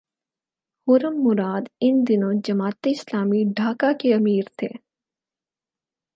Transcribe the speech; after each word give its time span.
خرم 0.87 1.15
مراد 1.23 1.63
ان 1.81 1.95
دنوں 2.07 2.33
جماعت 2.45 2.87
اسلامی 2.87 3.43
ڈھاکہ 3.55 3.91
کے 3.99 4.13
امیر 4.15 4.43
تھے۔ 4.57 4.69